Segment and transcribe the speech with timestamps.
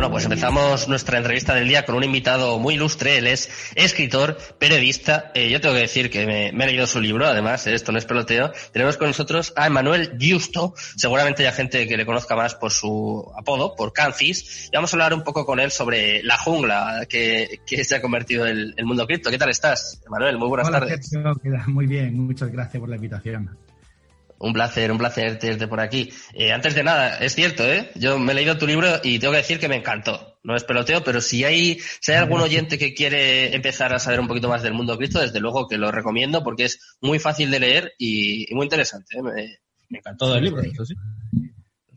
[0.00, 3.18] Bueno, pues empezamos nuestra entrevista del día con un invitado muy ilustre.
[3.18, 5.30] Él es escritor, periodista.
[5.34, 7.98] Eh, yo tengo que decir que me, he leído su libro, además, eh, esto no
[7.98, 8.50] es peloteo.
[8.72, 10.72] Tenemos con nosotros a Emanuel Justo.
[10.96, 14.70] Seguramente hay gente que le conozca más por su apodo, por Cancis.
[14.72, 18.46] Y vamos a hablar un poco con él sobre la jungla que, se ha convertido
[18.46, 19.28] en el mundo cripto.
[19.28, 20.38] ¿Qué tal estás, Emanuel?
[20.38, 21.10] Muy buenas tardes.
[21.66, 23.50] muy bien, muchas gracias por la invitación.
[24.42, 26.10] Un placer, un placer tenerte por aquí.
[26.32, 27.90] Eh, antes de nada, es cierto, ¿eh?
[27.94, 30.38] Yo me he leído tu libro y tengo que decir que me encantó.
[30.42, 34.18] No es peloteo, pero si hay, si hay algún oyente que quiere empezar a saber
[34.18, 37.50] un poquito más del mundo cripto, desde luego que lo recomiendo porque es muy fácil
[37.50, 39.18] de leer y, muy interesante.
[39.18, 39.22] ¿eh?
[39.22, 39.58] Me,
[39.90, 40.94] me, encantó el libro, eso sí.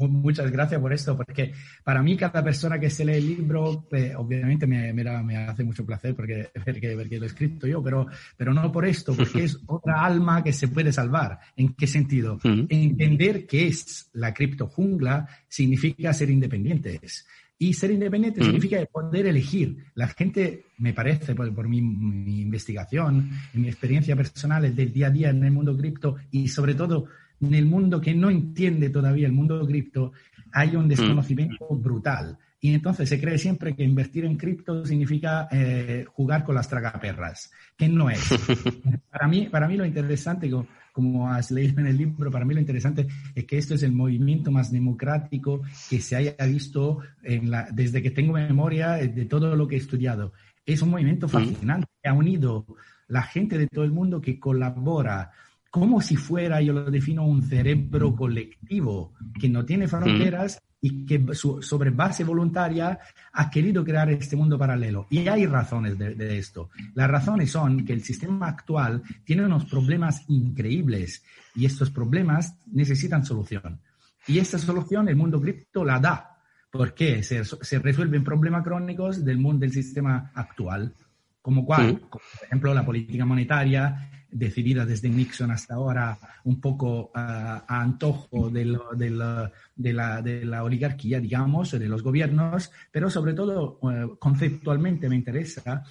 [0.07, 1.53] Muchas gracias por esto, porque
[1.83, 5.85] para mí cada persona que se lee el libro, eh, obviamente me, me, hace mucho
[5.85, 9.13] placer porque ver que, ver que, lo he escrito yo, pero, pero no por esto,
[9.17, 11.39] porque es otra alma que se puede salvar.
[11.55, 12.39] ¿En qué sentido?
[12.43, 17.25] Entender que es la cripto jungla significa ser independientes.
[17.57, 19.85] Y ser independiente significa poder elegir.
[19.95, 25.29] La gente, me parece, por, mi, mi, investigación, mi experiencia personal del día a día
[25.29, 27.07] en el mundo cripto y sobre todo
[27.47, 30.13] en el mundo que no entiende todavía el mundo cripto,
[30.51, 32.37] hay un desconocimiento brutal.
[32.59, 37.51] Y entonces se cree siempre que invertir en cripto significa eh, jugar con las tragaperras,
[37.75, 38.21] que no es.
[39.11, 40.49] para, mí, para mí lo interesante,
[40.93, 43.91] como, has leído en el libro, para mí lo interesante es que esto es el
[43.91, 49.57] movimiento más democrático que se haya visto en la, desde que tengo memoria de todo
[49.57, 50.31] lo que he estudiado.
[50.65, 52.65] Es un movimiento fascinante que ha unido
[53.07, 55.31] la gente de todo el mundo que colabora
[55.73, 61.33] como si fuera, yo lo defino, un cerebro colectivo que no tiene fronteras y que
[61.33, 62.99] sobre base voluntaria
[63.31, 65.07] ha querido crear este mundo paralelo.
[65.09, 66.69] Y hay razones de, esto.
[66.93, 71.23] Las razones son que el sistema actual tiene unos problemas increíbles
[71.55, 73.81] y estos problemas necesitan solución.
[74.27, 76.37] Y esta solución el mundo cripto la da.
[76.69, 77.23] ¿Por qué?
[77.23, 80.93] Se, se resuelven problemas crónicos del mundo del sistema actual,
[81.41, 87.63] como cuál, por ejemplo, la política monetaria, decidida desde Nixon hasta ahora un poco a
[87.67, 95.83] antojo de, la, oligarquía, digamos, de los gobiernos, pero sobre todo eh, conceptualmente me interesa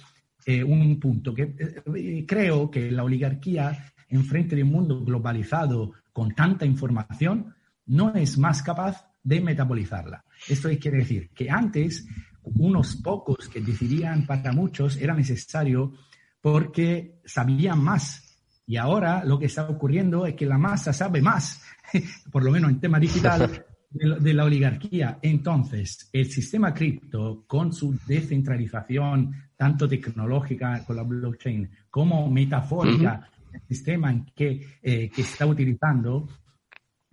[0.45, 6.35] eh, un punto que creo que la oligarquía en frente de un mundo globalizado con
[6.35, 7.55] tanta información
[7.87, 10.23] no es más capaz de metabolizarla.
[10.47, 12.05] Esto quiere decir que antes
[12.43, 15.93] unos pocos que decidían para muchos era necesario
[16.41, 18.22] porque sabían más
[18.65, 21.61] y ahora lo que está ocurriendo es que la masa sabe más,
[22.31, 25.19] por lo menos en tema digital, de, la oligarquía.
[25.21, 33.61] Entonces, el sistema cripto, con su descentralización, tanto tecnológica con la blockchain como metafórica, el
[33.67, 36.27] sistema en que, eh, que está utilizando,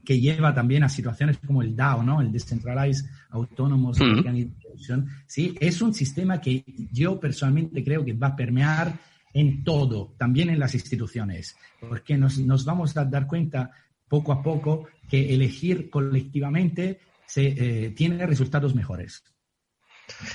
[0.04, 2.20] que lleva también a situaciones como el DAO, ¿no?
[2.22, 5.54] El Decentralized Autonomous Organization, ¿sí?
[5.60, 8.94] Es un sistema que yo personalmente creo que va a permear
[9.32, 13.70] en todo, también en las instituciones, porque nos, nos vamos a dar cuenta
[14.08, 19.22] poco a poco que elegir colectivamente se, eh, tiene resultados mejores.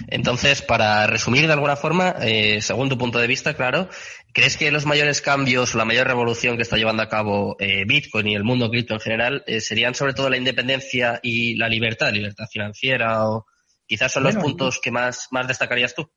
[0.08, 3.90] Entonces, para resumir de alguna forma, eh, según tu punto de vista, claro,
[4.32, 7.84] ¿crees que los mayores cambios o la mayor revolución que está llevando a cabo eh,
[7.86, 12.14] Bitcoin y el mundo cripto en general serían sobre todo la independencia y la libertad,
[12.14, 13.46] libertad financiera o
[13.86, 16.10] quizás son los puntos que más, más destacarías tú?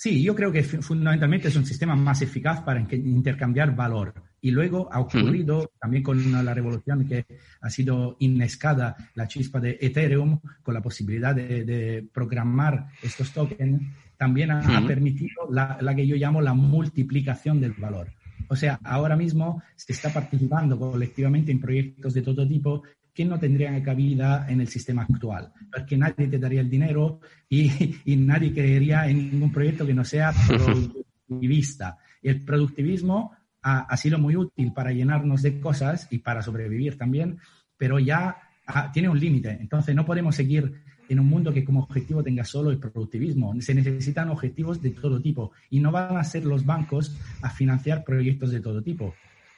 [0.00, 4.14] Sí, yo creo que fundamentalmente es un sistema más eficaz para intercambiar valor.
[4.40, 7.26] Y luego ha ocurrido también con la revolución que
[7.60, 13.82] ha sido inescada, la chispa de Ethereum, con la posibilidad de, programar estos tokens,
[14.16, 18.12] también ha, permitido la, la, que yo llamo la multiplicación del valor.
[18.46, 22.84] O sea, ahora mismo se está participando colectivamente en proyectos de todo tipo
[23.18, 27.18] que no tendrían cabida en el sistema actual, porque nadie te daría el dinero
[27.48, 27.68] y,
[28.16, 31.98] nadie creería en ningún proyecto que no sea productivista.
[32.22, 37.40] El productivismo ha, sido muy útil para llenarnos de cosas y para sobrevivir también,
[37.76, 38.36] pero ya
[38.92, 39.50] tiene un límite.
[39.50, 40.74] Entonces no podemos seguir
[41.08, 43.52] en un mundo que como objetivo tenga solo el productivismo.
[43.60, 48.04] Se necesitan objetivos de todo tipo y no van a ser los bancos a financiar
[48.04, 49.12] proyectos de todo tipo,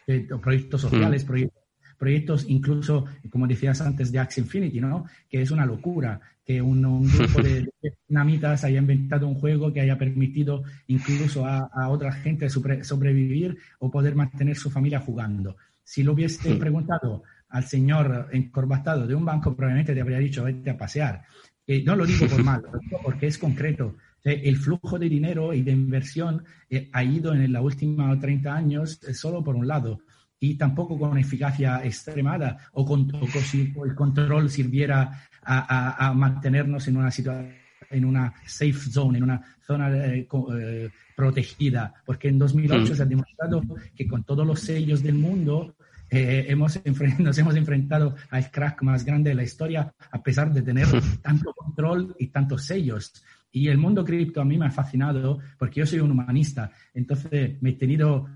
[0.07, 1.27] eh, proyectos sociales, mm.
[1.27, 1.60] proyectos
[2.01, 5.05] proyectos incluso, como decías antes, de Axie Infinity, ¿no?
[5.29, 7.69] Que es una locura que un, grupo de,
[8.09, 14.15] dinamitas haya inventado un juego que haya permitido incluso a, otra gente sobrevivir o poder
[14.15, 15.57] mantener su familia jugando.
[15.85, 20.71] Si lo hubiese preguntado al señor encorbatado de un banco, probablemente te habría dicho, vete
[20.71, 21.23] a pasear.
[21.67, 22.63] Eh, no lo digo por mal,
[23.05, 23.97] porque es concreto.
[24.25, 29.01] El flujo de dinero y de inversión eh, ha ido en la última 30 años
[29.07, 30.01] eh, solo por un lado
[30.41, 33.13] y tampoco con eficacia extremada o, con,
[33.45, 37.61] si el control sirviera a, mantenernos en una situación
[37.91, 42.97] en una safe zone, en una zona eh, eh, protegida, porque en 2008 mm.
[42.97, 43.63] se ha demostrado
[43.97, 45.75] que con todos los sellos del mundo
[46.09, 46.81] eh, hemos
[47.19, 50.87] nos hemos enfrentado al crack más grande de la historia a pesar de tener
[51.21, 53.13] tanto control y tantos sellos.
[53.53, 57.61] Y el mundo cripto a mí me ha fascinado porque yo soy un humanista, entonces
[57.61, 58.29] me he tenido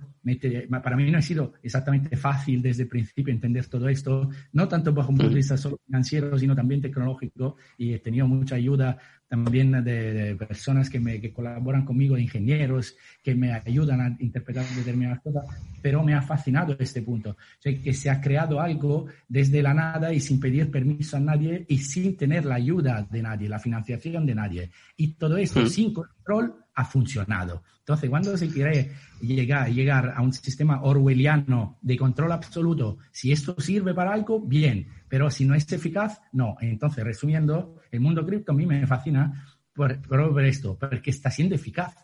[0.83, 4.93] para mí no ha sido exactamente fácil desde el principio entender todo esto, no tanto
[4.93, 8.99] bajo un punto de vista solo financiero, sino también tecnológico, y he tenido mucha ayuda
[9.35, 14.65] también de, personas que, me, que colaboran conmigo, de ingenieros, que me ayudan a interpretar
[14.77, 15.45] determinadas cosas,
[15.83, 19.75] pero me ha fascinado este punto, o sea, que se ha creado algo desde la
[19.75, 23.59] nada y sin pedir permiso a nadie y sin tener la ayuda de nadie, la
[23.59, 24.71] financiación de nadie.
[24.97, 27.63] Y todo esto sin control ha funcionado.
[27.81, 33.61] Entonces, cuando se quiere llegar, llegar a un sistema orwelliano de control absoluto, si esto
[33.61, 36.57] sirve para algo, bien, pero si no es eficaz, no.
[36.61, 41.55] Entonces, resumiendo, el mundo cripto a mí me fascina por, por esto, porque está siendo
[41.55, 41.95] eficaz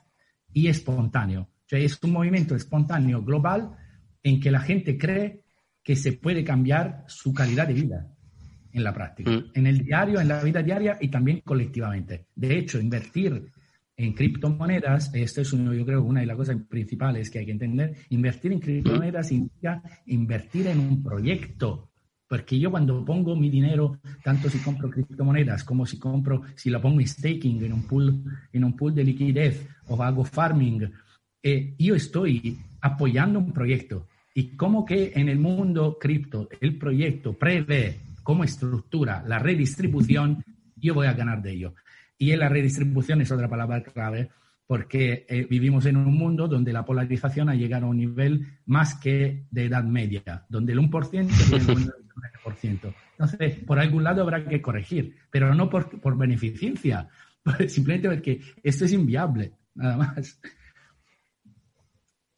[0.53, 1.41] y espontáneo.
[1.41, 3.73] O sea, es un movimiento espontáneo global
[4.23, 5.43] en que la gente cree
[5.83, 8.15] que se puede cambiar su calidad de vida
[8.73, 9.45] en la práctica, mm.
[9.55, 12.27] en el diario, en la vida diaria y también colectivamente.
[12.37, 13.51] De hecho, invertir
[13.97, 17.51] en criptomonedas, esto es uno, yo creo una de las cosas principales que hay que
[17.51, 21.90] entender, invertir en criptomonedas significa invertir en un proyecto.
[22.31, 26.81] Porque yo cuando pongo mi dinero, tanto si compro criptomonedas como si compro, si lo
[26.81, 28.23] pongo en staking, en un pool,
[28.53, 30.93] en un pool de liquidez o hago farming,
[31.43, 34.07] eh, yo estoy apoyando un proyecto.
[34.33, 40.45] Y como que en el mundo cripto el proyecto prevé como estructura la redistribución,
[40.77, 41.75] yo voy a ganar de ello.
[42.17, 44.31] Y la redistribución es otra palabra clave
[44.69, 48.95] porque eh, vivimos en un mundo donde la polarización ha llegado a un nivel más
[48.95, 51.29] que de edad media, donde el 1%
[51.67, 51.91] tiene
[52.23, 52.95] el 9%.
[53.13, 57.09] Entonces, por algún lado habrá que corregir, pero no por, por beneficencia,
[57.69, 60.39] simplemente porque esto es inviable, nada más.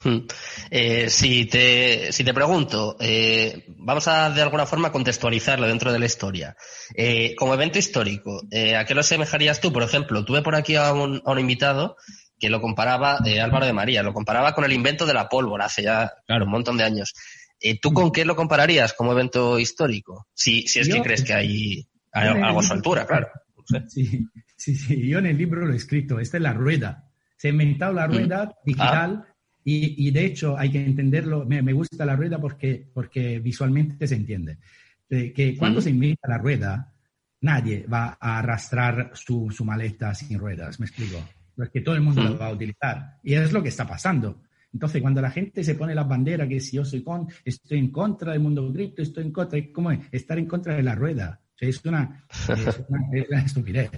[0.05, 0.27] Hmm.
[0.71, 5.99] Eh, si, te, si te pregunto, eh, vamos a de alguna forma contextualizarlo dentro de
[5.99, 6.57] la historia.
[6.95, 9.73] Eh, como evento histórico, eh, ¿a qué lo asemejarías tú?
[9.73, 11.97] Por ejemplo, tuve por aquí a un, a un invitado
[12.39, 15.85] que lo comparaba, Álvaro de María, lo comparaba con el invento de la pólvora hace
[15.85, 17.15] ya claro, un montón de años.
[17.63, 20.27] Eh, ¿Tú con qué lo compararías como evento histórico?
[20.35, 23.29] Si, si es que crees que hay, algo a su altura, claro.
[23.89, 27.09] Sí, sí, sí, yo en el libro lo he escrito, esta es la rueda.
[27.37, 28.13] Se ha inventado la mm.
[28.13, 29.25] rueda digital.
[29.27, 29.33] Ah
[29.65, 34.59] y, de hecho, hay que entenderlo, me, gusta la rueda porque, porque visualmente se entiende.
[35.09, 36.93] que cuando se inventa la rueda,
[37.41, 41.19] nadie va a arrastrar su, su, maleta sin ruedas, me explico.
[41.55, 43.19] Porque todo el mundo lo va a utilizar.
[43.23, 44.43] Y es lo que está pasando.
[44.73, 47.91] Entonces, cuando la gente se pone la bandera que si yo soy con, estoy en
[47.91, 50.01] contra del mundo cripto, estoy en contra, ¿cómo es?
[50.11, 51.41] Estar en contra de la rueda.
[51.63, 52.83] es, una, es,
[53.31, 53.91] una, estupidez.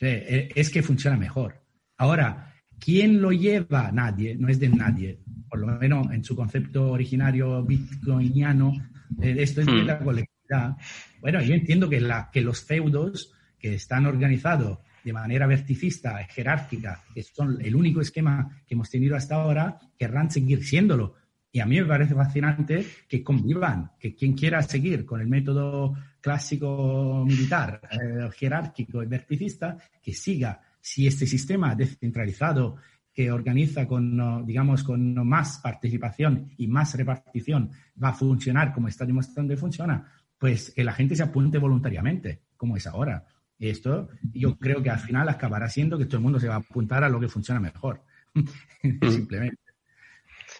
[0.00, 1.60] es que funciona mejor.
[1.98, 2.50] Ahora,
[2.80, 3.92] ¿Quién lo lleva?
[3.92, 5.20] Nadie, no es de nadie.
[5.48, 8.72] Por lo menos en su concepto originario bitcoiniano,
[9.20, 10.76] eh, esto es de la colectividad.
[11.20, 17.02] Bueno, yo entiendo que, la, que los feudos que están organizados de manera verticista, jerárquica,
[17.14, 21.14] que son el único esquema que hemos tenido hasta ahora, querrán seguir siéndolo.
[21.52, 25.94] Y a mí me parece fascinante que convivan, que quien quiera seguir con el método
[26.20, 32.76] clásico militar, eh, jerárquico y verticista, que siga si este sistema descentralizado
[33.12, 37.70] que organiza con, digamos, con más participación y más repartición
[38.02, 40.06] va a funcionar como está demostrando que funciona,
[40.38, 43.24] pues que la gente se apunte voluntariamente, como es ahora.
[43.60, 46.54] Y esto yo creo que al final acabará siendo que todo el mundo se va
[46.54, 48.02] a apuntar a lo que funciona mejor.
[48.82, 49.10] Mm.
[49.10, 49.60] Simplemente.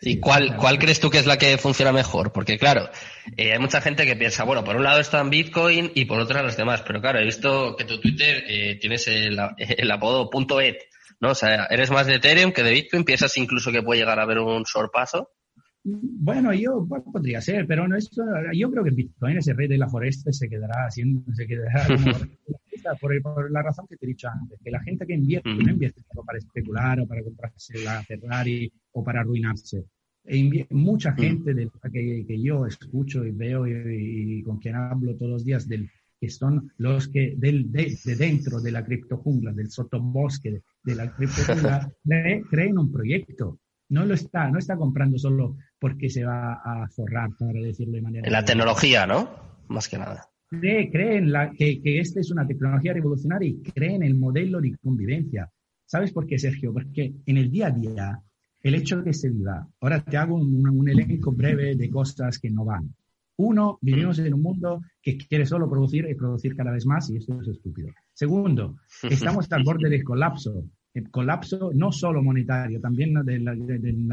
[0.03, 2.33] ¿Y cuál, cuál crees tú que es la que funciona mejor?
[2.33, 2.91] Porque claro,
[3.35, 6.43] eh, hay mucha gente que piensa, bueno, por un lado están Bitcoin y por otro
[6.43, 10.29] los demás, pero claro, he visto que tu Twitter eh, tienes el, el apodo
[10.61, 10.83] .et,
[11.19, 11.31] ¿no?
[11.31, 14.25] O sea, eres más de Ethereum que de Bitcoin, piensas incluso que puede llegar a
[14.25, 15.31] haber un sorpaso.
[15.83, 18.23] Bueno, yo podría ser, pero no esto,
[18.53, 21.87] yo creo que Bitcoin, ese rey de la foresta, se quedará haciendo, se quedará
[23.01, 25.71] por, por, la razón que te he dicho antes, que la gente que invierte no
[25.71, 29.87] invierte para especular o para comprarse la Ferrari o para arruinarse.
[30.23, 35.33] E mucha gente de que, que, yo escucho y veo y, con quien hablo todos
[35.33, 40.51] los días del que son los que del, de, dentro de la criptojungla, del sotobosque
[40.51, 41.91] de, de la criptojungla,
[42.51, 43.59] creen un proyecto.
[43.89, 48.03] No lo está, no está comprando solo porque se va a forrar, para decirlo de
[48.03, 48.27] manera.
[48.27, 49.29] En la tecnología, ¿no?
[49.69, 50.27] Más que nada.
[50.49, 54.77] Cree, creen la, que, que esta es una tecnología revolucionaria y creen el modelo de
[54.83, 55.49] convivencia.
[55.87, 56.73] ¿Sabes por qué, Sergio?
[56.73, 58.21] Porque en el día a día,
[58.63, 62.39] el hecho de que se viva, ahora te hago un, un elenco breve de cosas
[62.39, 62.95] que no van.
[63.37, 67.17] Uno, vivimos en un mundo que quiere solo producir y producir cada vez más y
[67.17, 67.89] esto es estúpido.
[68.13, 68.77] Segundo,
[69.11, 70.65] estamos al borde del colapso.
[70.93, 73.39] El colapso no solo monetario, también de,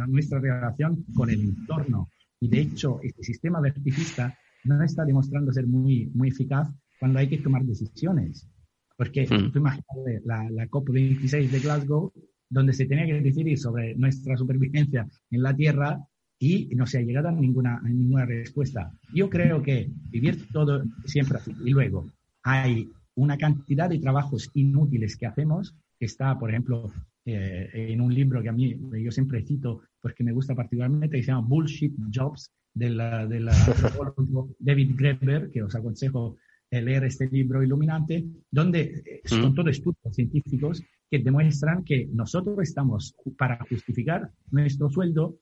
[0.07, 2.09] nuestra relación con el entorno.
[2.39, 6.69] Y de hecho, este sistema verticista no está demostrando ser muy, muy eficaz
[6.99, 8.47] cuando hay que tomar decisiones.
[8.95, 9.51] Porque mm.
[9.51, 12.11] tú imagínate la, la COP26 de Glasgow,
[12.49, 15.99] donde se tenía que decidir sobre nuestra supervivencia en la Tierra
[16.39, 18.91] y no se ha llegado a ninguna, a ninguna respuesta.
[19.13, 21.53] Yo creo que vivir todo siempre así.
[21.63, 22.07] Y luego
[22.43, 25.75] hay una cantidad de trabajos inútiles que hacemos,
[26.05, 26.91] está, por ejemplo,
[27.25, 31.23] eh, en un libro que a mí yo siempre cito porque me gusta particularmente, que
[31.23, 33.53] se llama Bullshit Jobs, de la, de la
[34.59, 36.37] David Graeber, que os aconsejo
[36.69, 43.15] leer este libro iluminante, donde eh, son todos estudios científicos que demuestran que nosotros estamos,
[43.37, 45.39] para justificar nuestro sueldo,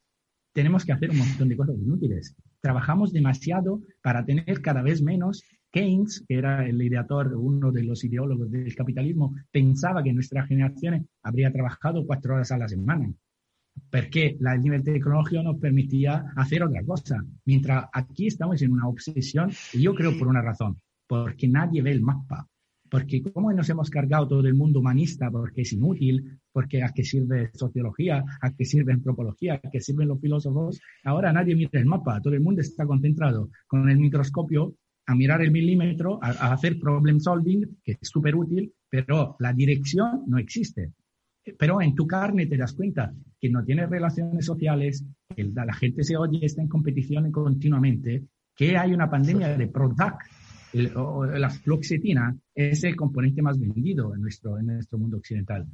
[0.54, 2.36] tenemos que hacer un montón de cosas inútiles.
[2.62, 5.44] Trabajamos demasiado para tener cada vez menos.
[5.76, 11.06] Keynes, que era el ideador, uno de los ideólogos del capitalismo, pensaba que nuestra generación
[11.22, 13.14] habría trabajado cuatro horas a la semana
[13.92, 17.22] porque el nivel tecnológico nos permitía hacer otra cosa.
[17.44, 21.92] Mientras aquí estamos en una obsesión, y yo creo por una razón, porque nadie ve
[21.92, 22.48] el mapa.
[22.90, 27.04] Porque como nos hemos cargado todo el mundo humanista porque es inútil, porque a qué
[27.04, 31.86] sirve sociología, a qué sirve antropología, a qué sirven los filósofos, ahora nadie mira el
[31.86, 34.76] mapa, todo el mundo está concentrado con el microscopio
[35.08, 39.54] a mirar el milímetro, a, a hacer problem solving, que es súper útil, pero la
[39.54, 40.92] dirección no existe.
[41.58, 46.04] Pero en tu carne te das cuenta que no tienes relaciones sociales, que la gente
[46.04, 48.24] se oye, está en competición continuamente,
[48.56, 50.26] que hay una pandemia de Prozac,
[50.74, 55.66] la fluoxetina es el componente más vendido en nuestro, en nuestro mundo occidental.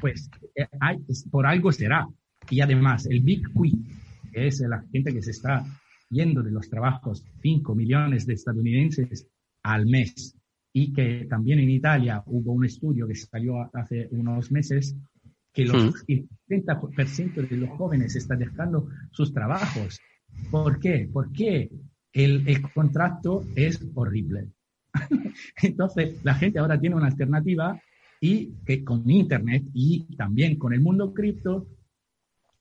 [0.00, 0.98] Pues eh, hay,
[1.30, 2.08] por algo será.
[2.50, 5.64] Y además, el Big Quick, que es la gente que se está
[6.10, 9.26] yendo de los trabajos, 5 millones de estadounidenses
[9.62, 10.36] al mes,
[10.72, 14.96] y que también en Italia hubo un estudio que salió hace unos meses
[15.52, 19.98] que los, el 30% de los jóvenes están dejando sus trabajos.
[20.50, 21.08] ¿Por qué?
[21.12, 21.70] Porque
[22.12, 24.48] el, el contrato es horrible.
[25.62, 27.80] Entonces, la gente ahora tiene una alternativa
[28.20, 31.66] y que con Internet y también con el mundo cripto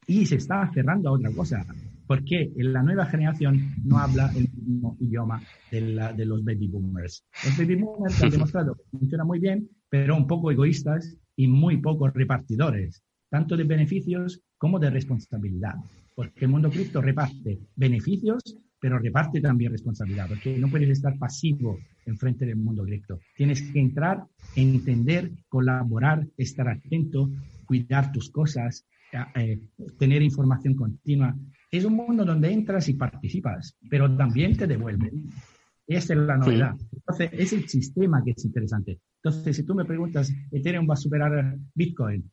[0.06, 1.66] y se está cerrando a otra cosa,
[2.08, 7.26] porque la nueva generación no habla el mismo idioma de, la, de los baby boomers.
[7.44, 11.78] Los baby boomers han demostrado que funciona muy bien, pero un poco egoístas y muy
[11.78, 15.76] pocos repartidores, tanto de beneficios como de responsabilidad,
[16.16, 21.78] porque el mundo cripto reparte beneficios, pero reparte también responsabilidad, porque no puedes estar pasivo
[22.06, 23.20] en frente del mundo cripto.
[23.36, 24.24] Tienes que entrar,
[24.56, 27.30] entender, colaborar, estar atento,
[27.66, 29.60] cuidar tus cosas, eh, eh,
[29.98, 31.36] tener información continua.
[31.70, 35.30] Es un mundo donde entras y participas, pero también te devuelven.
[35.86, 36.76] Esa es la novedad.
[36.92, 39.00] Entonces, es el sistema que es interesante.
[39.24, 42.30] Entonces, si tú me preguntas, ¿Ethereum va a superar Bitcoin?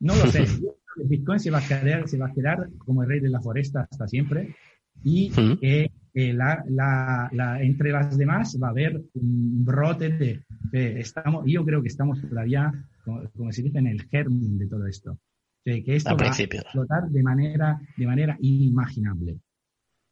[0.00, 0.44] No lo sé.
[1.04, 3.86] Bitcoin se va a quedar, se va a quedar como el rey de la foresta
[3.90, 4.54] hasta siempre
[5.02, 11.64] y eh, la, la, entre las demás va a haber un brote de, estamos, yo
[11.64, 12.72] creo que estamos todavía,
[13.04, 15.18] como, se dice, en el germen de todo esto.
[15.64, 19.38] Que esto va a explotar de manera, de manera inimaginable.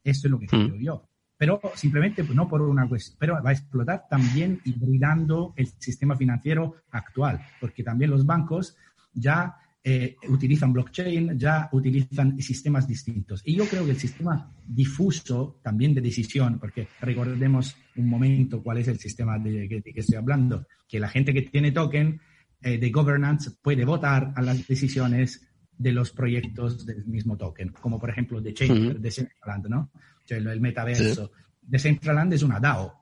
[0.02, 3.48] Eso es lo que creo yo pero simplemente pues, no por una cuestión, pero va
[3.48, 8.76] a explotar también hibridando el sistema financiero actual, porque también los bancos
[9.14, 13.40] ya eh, utilizan blockchain, ya utilizan sistemas distintos.
[13.42, 18.76] Y yo creo que el sistema difuso también de decisión, porque recordemos un momento cuál
[18.76, 22.20] es el sistema de, que, estoy hablando, que la gente que tiene token
[22.62, 27.98] eh, de governance puede votar a las decisiones de los proyectos del mismo token, como
[27.98, 29.90] por ejemplo de Chain, de Centraland, ¿no?
[30.28, 31.32] el metaverso.
[31.62, 33.00] Decentraland es una DAO.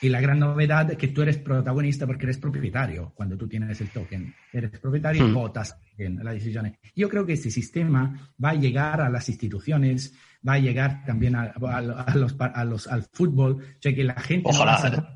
[0.00, 3.80] Y la gran novedad es que tú eres protagonista porque eres propietario cuando tú tienes
[3.80, 4.34] el token.
[4.52, 6.74] Eres propietario y votas en las decisiones.
[6.96, 10.12] Yo creo que este sistema va a llegar a las instituciones,
[10.46, 11.54] va a llegar también a,
[12.14, 14.50] los, a los, al fútbol, o sea que la gente...
[14.50, 15.11] Ojalá.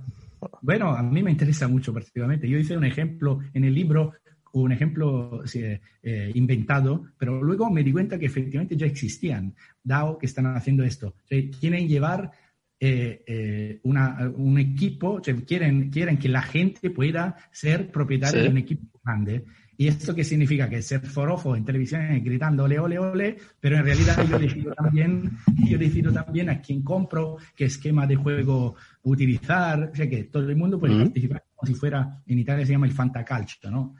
[0.66, 2.48] Bueno, a mí me interesa mucho particularmente.
[2.48, 4.14] Yo hice un ejemplo en el libro
[4.52, 9.54] un ejemplo eh, inventado, pero luego me di cuenta que efectivamente ya existían
[9.84, 11.14] DAO que están haciendo esto.
[11.60, 12.32] quieren llevar
[12.80, 18.98] eh, eh, un equipo, quieren, quieren que la gente pueda ser propietario de un equipo
[19.04, 19.44] grande.
[19.78, 20.68] ¿Y esto qué significa?
[20.68, 25.38] Que ser forofo en televisión gritando ole, ole, ole, pero en realidad yo decido también,
[25.68, 30.48] yo decido también a quién compro, qué esquema de juego utilizar, o sea que todo
[30.48, 33.94] el mundo puede participar como si fuera, en Italia se llama el fantacalcio, ¿no?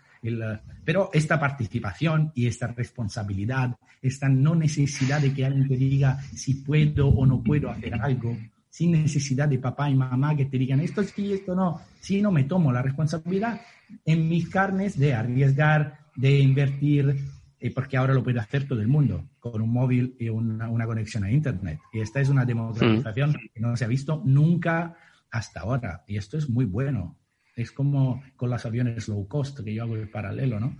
[0.84, 6.54] pero esta participación y esta responsabilidad, esta no necesidad de que alguien te diga si
[6.54, 8.36] puedo o no puedo hacer algo,
[8.76, 11.80] sin necesidad de papá y mamá que te digan esto sí, esto no.
[11.98, 13.62] Si no, me tomo la responsabilidad
[14.04, 17.16] en mis carnes de arriesgar, de invertir,
[17.58, 20.84] eh, porque ahora lo puede hacer todo el mundo con un móvil y una, una
[20.84, 21.80] conexión a Internet.
[21.90, 23.34] Y esta es una democratización mm.
[23.54, 24.94] que no se ha visto nunca
[25.30, 26.04] hasta ahora.
[26.06, 27.16] Y esto es muy bueno.
[27.56, 30.76] Es como con los aviones low cost, que yo hago el paralelo, ¿no?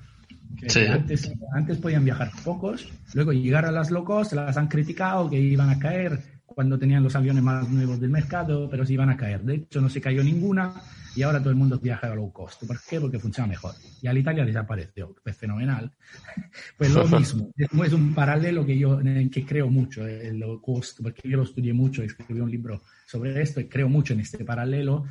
[0.93, 5.41] antes, antes podían viajar pocos, luego llegar a las low cost, las han criticado que
[5.41, 9.17] iban a caer cuando tenían los aviones más nuevos del mercado, pero sí iban a
[9.19, 9.43] caer.
[9.43, 10.73] De hecho, no se cayó ninguna
[11.15, 12.65] y ahora todo el mundo viaja a low cost.
[12.65, 12.99] ¿Por qué?
[12.99, 13.75] Porque funciona mejor.
[14.01, 15.15] Y al Italia desapareció.
[15.23, 15.93] Es fenomenal.
[16.79, 17.51] Pues lo mismo.
[17.59, 21.43] Es un paralelo que yo en que creo mucho, el low cost, porque yo lo
[21.43, 25.05] estudié mucho, escribí un libro sobre esto y creo mucho en este paralelo,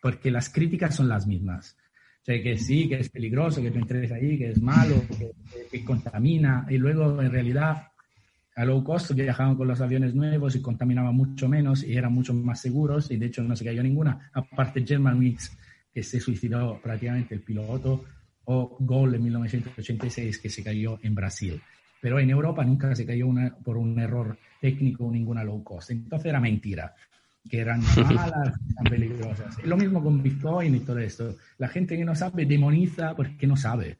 [0.00, 1.76] porque las críticas son las mismas.
[2.22, 5.04] O sea, que sí, que es peligroso, que tú entres ahí, que es malo,
[5.70, 7.88] que contamina, y luego en realidad
[8.56, 12.32] a low cost viajaban con los aviones nuevos y contaminaban mucho menos y eran mucho
[12.32, 15.56] más seguros y de hecho no se cayó ninguna, aparte Germanwings
[15.92, 18.04] que se suicidó prácticamente el piloto
[18.44, 21.60] o Gol en 1986 que se cayó en Brasil.
[22.00, 25.90] Pero en Europa nunca se cayó una, por un error técnico ninguna low cost.
[25.90, 26.94] Entonces era mentira,
[27.48, 29.64] que eran malas, eran peligrosas.
[29.64, 31.36] Lo mismo con Bitcoin y todo esto.
[31.58, 33.98] La gente que no sabe demoniza porque no sabe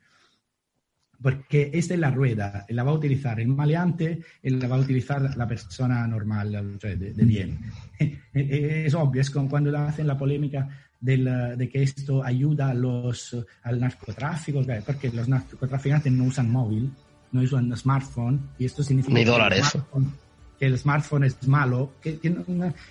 [1.21, 4.81] porque esta es la rueda, la va a utilizar el maleante y la va a
[4.81, 7.59] utilizar la persona normal, de, bien.
[8.33, 10.69] es obvio, es como cuando hacen la polémica
[11.01, 16.91] de que esto ayuda a los, al narcotráfico, porque los narcotraficantes no usan móvil,
[17.33, 19.15] no usan smartphone, y esto significa...
[19.15, 19.79] Ni dólares.
[20.59, 22.19] Que el smartphone es malo, que,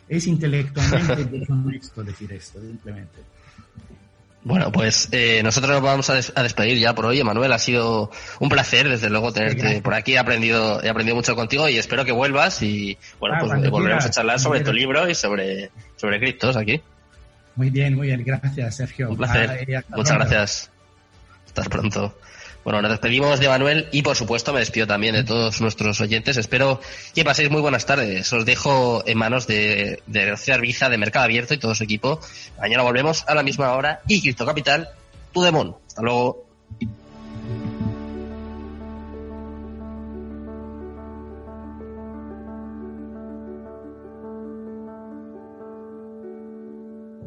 [0.08, 3.20] es intelectualmente deshonesto decir esto, simplemente.
[4.46, 7.20] Bueno, pues eh, nosotros nos vamos a, despedir ya por hoy.
[7.20, 10.14] Emanuel, ha sido un placer, desde luego, tenerte por aquí.
[10.14, 14.06] He aprendido, he aprendido mucho contigo y espero que vuelvas y, bueno, ah, pues volveremos
[14.06, 16.80] a charlar sobre tu libro y sobre, sobre criptos aquí.
[17.56, 18.24] Muy bien, muy bien.
[18.24, 19.10] Gracias, Sergio.
[19.10, 19.84] Un placer.
[19.90, 20.72] Muchas gracias.
[21.48, 22.16] Hasta pronto.
[22.66, 26.36] Bueno, nos despedimos de Manuel y por supuesto me despido también de todos nuestros oyentes.
[26.38, 26.82] Espero
[27.14, 28.34] que paséis muy buenas tardes.
[28.34, 32.20] Os dejo en manos de, de Rocío Arbiza de Mercado Abierto y todo su equipo.
[32.60, 34.90] Mañana volvemos a la misma hora y Cristo Capital,
[35.32, 35.76] tu demon.
[35.86, 36.48] Hasta luego.